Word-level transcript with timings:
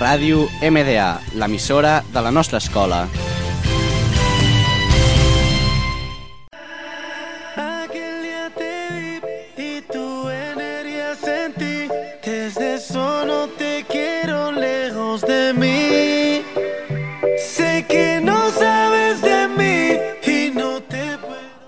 Ràdio 0.00 0.46
MDA, 0.64 1.20
l'emissora 1.36 1.98
de 2.08 2.20
la 2.24 2.30
nostra 2.30 2.56
escola. 2.56 3.02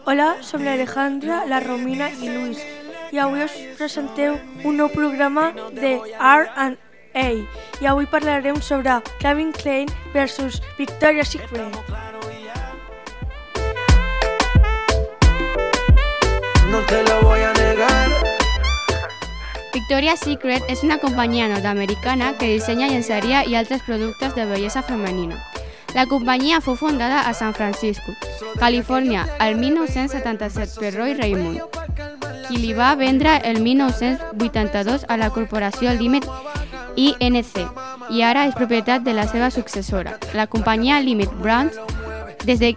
Hola, 0.04 0.36
som 0.40 0.64
l'Alejandra, 0.64 1.44
la 1.48 1.60
Romina 1.60 2.08
i 2.08 2.32
Luis 2.32 2.64
i 3.12 3.20
avui 3.20 3.44
us 3.44 3.52
presenteu 3.76 4.38
un 4.64 4.80
nou 4.80 4.88
programa 4.88 5.50
de 5.76 5.98
R&R 6.16 6.91
R&A 7.14 7.46
i 7.80 7.86
avui 7.86 8.06
parlarem 8.06 8.60
sobre 8.60 9.00
Calvin 9.20 9.52
Klein 9.52 9.88
versus 10.12 10.62
Victoria's 10.78 11.28
Secret. 11.28 11.60
No 16.70 16.78
te 16.86 17.02
lo 17.02 17.22
voy 17.22 17.40
a 17.40 17.52
negar. 17.52 18.10
Victoria's 19.72 20.20
Secret 20.20 20.62
és 20.68 20.82
una 20.82 20.98
companyia 20.98 21.48
nord-americana 21.48 22.34
que 22.38 22.46
dissenya 22.46 22.88
llenceria 22.88 23.44
i 23.44 23.56
altres 23.56 23.82
productes 23.82 24.34
de 24.34 24.46
bellesa 24.46 24.82
femenina. 24.82 25.42
La 25.94 26.06
companyia 26.06 26.62
fou 26.64 26.76
fundada 26.76 27.26
a 27.28 27.34
San 27.34 27.52
Francisco, 27.52 28.14
Califòrnia, 28.56 29.26
el 29.44 29.58
1977 29.60 30.80
per 30.80 30.94
Roy 30.94 31.12
Raymond, 31.18 31.60
qui 32.48 32.56
li 32.56 32.72
va 32.72 32.94
vendre 32.96 33.36
el 33.44 33.60
1982 33.60 35.04
a 35.08 35.18
la 35.20 35.28
corporació 35.30 35.92
Limit 35.92 36.24
INC 36.96 37.58
i 38.10 38.22
ara 38.22 38.46
és 38.48 38.54
propietat 38.54 39.04
de 39.06 39.14
la 39.16 39.26
seva 39.30 39.50
successora, 39.50 40.18
la 40.34 40.46
companyia 40.46 41.00
Limit 41.00 41.32
Brands, 41.40 41.78
des, 42.44 42.58
de, 42.58 42.74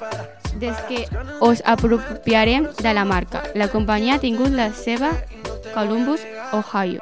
des 0.59 0.77
que 0.87 1.05
us 1.41 1.61
apropiarem 1.65 2.69
de 2.81 2.93
la 2.93 3.05
marca. 3.05 3.43
La 3.55 3.67
companyia 3.67 4.15
ha 4.15 4.23
tingut 4.23 4.51
la 4.51 4.71
seva 4.73 5.11
Columbus, 5.73 6.21
Ohio. 6.53 7.01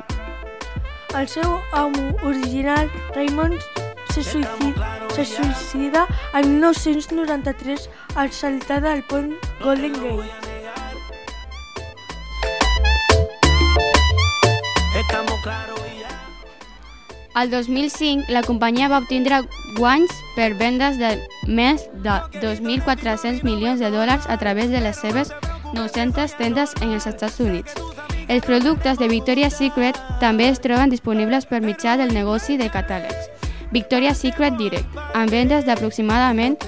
El 1.13 1.27
seu 1.27 1.59
amo 1.73 2.15
original, 2.23 2.89
Raymond, 3.13 3.61
se 4.13 4.23
suïcida, 4.23 4.97
se 5.13 5.25
suïcida 5.25 6.07
el 6.33 6.47
1993 6.47 7.89
al 8.15 8.31
saltar 8.31 8.81
del 8.81 9.03
pont 9.03 9.33
Golden 9.61 9.93
Gate. 9.93 10.52
Al 17.35 17.49
2005, 17.49 18.29
la 18.29 18.43
companyia 18.43 18.89
va 18.89 18.99
obtindre 19.01 19.41
guanys 19.77 20.11
per 20.35 20.53
vendes 20.59 20.99
de 21.01 21.15
més 21.47 21.87
de 22.05 22.17
2.400 22.41 23.41
milions 23.43 23.81
de 23.81 23.89
dòlars 23.89 24.29
a 24.29 24.37
través 24.37 24.69
de 24.69 24.81
les 24.81 24.99
seves 24.99 25.33
900 25.73 26.37
tendes 26.37 26.75
en 26.81 26.93
els 26.93 27.07
Estats 27.09 27.39
Units. 27.41 27.73
Els 28.27 28.45
productes 28.45 29.01
de 29.01 29.09
Victoria's 29.09 29.57
Secret 29.57 29.97
també 30.21 30.51
es 30.53 30.61
troben 30.61 30.93
disponibles 30.93 31.49
per 31.49 31.63
mitjà 31.65 31.97
del 31.97 32.13
negoci 32.13 32.57
de 32.61 32.69
catàlegs 32.69 33.33
Victoria's 33.73 34.21
Secret 34.21 34.53
Direct, 34.61 34.85
amb 35.17 35.33
vendes 35.33 35.65
d'aproximadament 35.65 36.59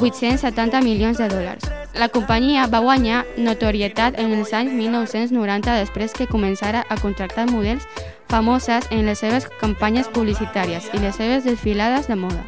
870 0.00 0.84
milions 0.84 1.16
de 1.16 1.28
dòlars. 1.32 1.69
La 1.94 2.08
companyia 2.08 2.68
va 2.70 2.78
guanyar 2.78 3.24
notorietat 3.36 4.18
en 4.22 4.30
els 4.36 4.52
anys 4.54 4.72
1990 4.72 5.74
després 5.80 6.14
que 6.14 6.28
començara 6.30 6.84
a 6.88 6.96
contractar 7.00 7.48
models 7.50 7.86
famoses 8.30 8.86
en 8.94 9.06
les 9.10 9.18
seves 9.18 9.48
campanyes 9.60 10.08
publicitàries 10.14 10.86
i 10.94 11.02
les 11.02 11.18
seves 11.18 11.44
desfilades 11.44 12.06
de 12.06 12.16
moda. 12.16 12.46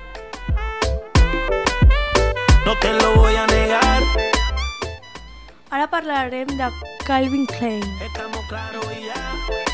No 2.64 2.78
te 2.78 2.92
lo 2.92 3.16
voy 3.16 3.34
a 3.34 3.46
negar. 3.46 4.02
Ara 5.70 5.90
parlarem 5.90 6.46
de 6.46 6.70
Calvin 7.04 7.46
Klein. 7.46 7.82
Estamos 8.00 8.40
claros 8.48 8.86
y 8.96 9.06
ya. 9.06 9.71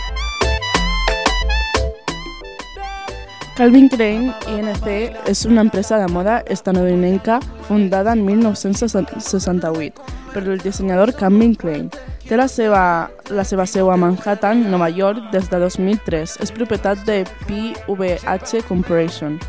Calvin 3.59 3.89
Klein 3.89 4.33
INC 4.47 4.87
és 5.27 5.45
una 5.45 5.63
empresa 5.63 5.99
de 5.99 6.07
moda 6.07 6.45
estadounidenca 6.47 7.41
fundada 7.67 8.13
en 8.13 8.25
1968 8.25 10.01
per 10.33 10.45
el 10.45 10.61
dissenyador 10.61 11.13
Calvin 11.13 11.57
Klein. 11.57 11.91
Té 12.29 12.37
la 12.39 12.47
seva, 12.47 13.11
la 13.35 13.43
seva 13.43 13.67
seu 13.67 13.91
a 13.91 13.97
Manhattan, 13.99 14.71
Nova 14.71 14.87
York, 14.95 15.33
des 15.33 15.51
de 15.51 15.59
2003. 15.59 16.37
És 16.39 16.55
propietat 16.55 17.03
de 17.05 17.25
PVH 17.49 18.63
Corporation. 18.69 19.41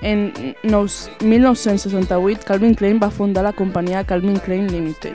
En 0.00 0.32
nous- 0.62 1.10
1968, 1.20 2.46
Calvin 2.46 2.74
Klein 2.74 2.98
va 3.02 3.10
fundar 3.10 3.44
la 3.44 3.52
companyia 3.52 4.04
Calvin 4.04 4.38
Klein 4.38 4.72
Limited. 4.72 5.14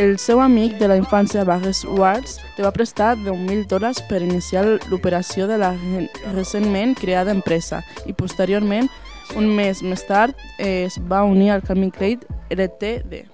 El 0.00 0.14
seu 0.18 0.40
amic 0.40 0.78
de 0.80 0.86
la 0.88 0.96
infància, 0.96 1.42
Barry 1.44 1.74
Schwartz, 1.76 2.38
li 2.56 2.64
va 2.64 2.70
prestar 2.72 3.10
10.000 3.20 3.66
dòlars 3.68 3.98
per 4.08 4.22
iniciar 4.24 4.62
l'operació 4.88 5.44
de 5.50 5.58
la 5.60 5.74
re- 5.76 6.06
recentment 6.32 6.94
creada 6.96 7.34
empresa 7.36 7.82
i 8.08 8.14
posteriorment, 8.16 8.88
un 9.36 9.50
mes 9.58 9.82
més 9.84 10.06
tard, 10.08 10.32
es 10.58 10.96
va 11.10 11.20
unir 11.28 11.50
al 11.52 11.60
Calvin 11.66 11.92
Klein 11.92 12.24
LTD. 12.48 13.26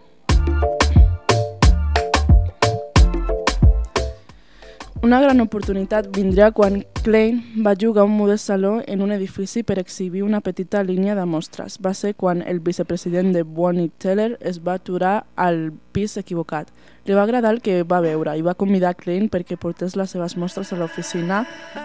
Una 5.06 5.20
gran 5.20 5.38
oportunitat 5.38 6.08
vindria 6.10 6.48
quan 6.50 6.80
Klein 7.04 7.36
va 7.62 7.76
jugar 7.78 8.02
un 8.08 8.16
modest 8.18 8.48
saló 8.48 8.80
en 8.90 9.02
un 9.04 9.12
edifici 9.14 9.62
per 9.62 9.78
exhibir 9.78 10.24
una 10.24 10.40
petita 10.40 10.82
línia 10.82 11.14
de 11.14 11.24
mostres. 11.24 11.76
Va 11.78 11.92
ser 11.94 12.16
quan 12.16 12.42
el 12.42 12.58
vicepresident 12.58 13.30
de 13.32 13.44
Bonnie 13.44 13.92
Teller 14.02 14.36
es 14.40 14.58
va 14.66 14.74
aturar 14.80 15.28
al 15.36 15.70
pis 15.94 16.16
equivocat. 16.16 16.72
Li 17.06 17.14
va 17.14 17.22
agradar 17.22 17.54
el 17.54 17.62
que 17.62 17.84
va 17.84 18.00
veure 18.02 18.34
i 18.34 18.42
va 18.42 18.56
convidar 18.58 18.96
Klein 18.98 19.30
perquè 19.30 19.54
portés 19.54 19.94
les 19.94 20.10
seves 20.10 20.34
mostres 20.34 20.72
a 20.72 20.80
l'oficina 20.80 21.44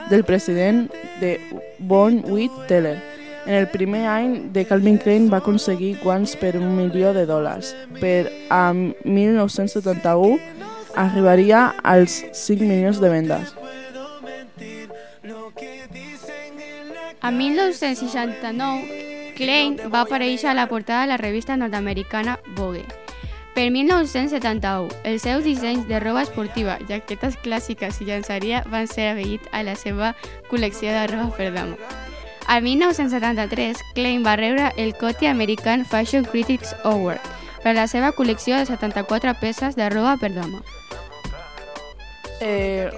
del 0.09 0.25
president 0.25 0.87
de 1.21 1.37
Bonnie 1.77 2.49
Teller. 2.67 2.97
En 3.45 3.53
el 3.53 3.69
primer 3.69 4.07
any 4.07 4.49
de 4.49 4.65
Calvin 4.65 4.97
Klein 4.97 5.29
va 5.29 5.43
aconseguir 5.45 5.99
guants 6.01 6.33
per 6.41 6.55
un 6.57 6.73
milió 6.73 7.13
de 7.13 7.29
dòlars. 7.29 7.75
Per 8.01 8.31
a 8.49 8.73
1971 8.73 10.70
arribaria 10.95 11.75
als 11.83 12.25
5 12.31 12.63
milions 12.63 12.99
de 12.99 13.09
vendes. 13.09 13.53
A 17.21 17.31
1969, 17.31 19.33
Klein 19.37 19.77
va 19.93 20.01
aparèixer 20.01 20.49
a 20.49 20.57
la 20.57 20.67
portada 20.67 21.01
de 21.01 21.13
la 21.13 21.17
revista 21.17 21.57
nord-americana 21.57 22.39
Vogue. 22.55 22.85
Per 23.53 23.69
1971, 23.69 24.87
els 25.03 25.21
seus 25.21 25.43
dissenys 25.43 25.87
de 25.87 25.99
roba 25.99 26.23
esportiva, 26.23 26.77
jaquetes 26.87 27.35
clàssiques 27.43 27.99
i 27.99 28.07
llançaria 28.07 28.63
van 28.71 28.87
ser 28.87 29.11
afegits 29.11 29.51
a 29.51 29.61
la 29.67 29.75
seva 29.75 30.15
col·lecció 30.49 30.95
de 30.95 31.05
roba 31.11 31.35
per 31.35 31.51
dama. 31.53 31.75
Al 32.47 32.63
1973, 32.63 33.83
Klein 33.93 34.25
va 34.25 34.37
rebre 34.39 34.71
el 34.77 34.95
Coty 34.95 35.27
American 35.27 35.85
Fashion 35.85 36.25
Critics 36.25 36.73
Award 36.83 37.40
per 37.63 37.75
la 37.75 37.87
seva 37.87 38.11
col·lecció 38.11 38.57
de 38.57 38.65
74 38.65 39.35
peces 39.39 39.75
de 39.75 39.89
roba 39.89 40.17
per 40.17 40.33
dama. 40.33 40.61
Eh, 42.41 42.89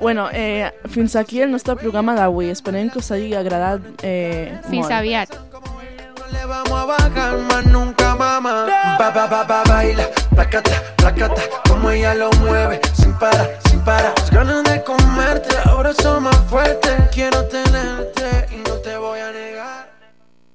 bueno, 0.00 0.28
eh, 0.32 0.72
fins 0.90 1.14
aquí 1.14 1.40
el 1.40 1.52
nostre 1.52 1.76
programa 1.76 2.14
d'avui. 2.14 2.50
Esperem 2.50 2.90
que 2.90 2.98
us 2.98 3.12
hagi 3.12 3.34
agradat 3.34 3.80
eh, 4.02 4.58
Fins 4.68 4.88
molt. 4.88 4.92
aviat! 4.92 5.30
No 5.32 6.26
le 6.32 6.44
vamos 6.46 6.72
a 6.72 6.84
bajar 6.86 7.38
más 7.38 7.64
nunca, 7.66 8.16
mamá. 8.16 8.66
Ba, 8.98 9.10
ba, 9.10 9.26
ba, 9.28 9.44
ba, 9.44 9.62
baila, 9.68 10.08
placata, 10.34 10.82
placata, 10.96 11.42
como 11.68 11.90
ella 11.90 12.14
lo 12.14 12.30
mueve, 12.40 12.80
sin 12.94 13.12
parar, 13.18 13.58
sin 13.70 13.80
parar. 13.84 14.14
Las 14.18 14.30
ganas 14.30 14.64
de 14.64 14.82
comerte 14.82 15.52